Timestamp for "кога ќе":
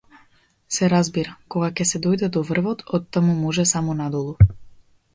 1.55-1.87